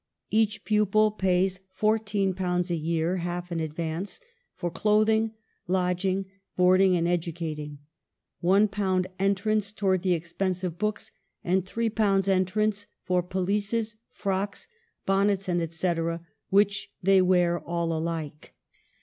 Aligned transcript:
"Each 0.31 0.63
pupil 0.65 1.11
pays 1.11 1.59
,£14 1.79 2.71
a 2.71 2.75
year 2.75 3.17
(half 3.17 3.51
in 3.51 3.59
advance) 3.59 4.19
for 4.55 4.71
clothing, 4.71 5.33
lodging, 5.67 6.25
boarding, 6.57 6.97
and 6.97 7.07
educating; 7.07 7.77
,£1 8.43 9.05
entrance 9.19 9.71
towards 9.71 10.01
the 10.01 10.13
expense 10.13 10.63
of 10.63 10.79
books, 10.79 11.11
and 11.43 11.63
£5 11.67 12.27
entrance 12.27 12.87
for 13.03 13.21
pelisses, 13.21 13.97
frocks, 14.11 14.67
bonnets, 15.05 15.45
&c, 15.77 15.95
which 16.49 16.91
they 17.03 17.21
wear 17.21 17.59
all 17.59 17.93
alike. 17.95 18.55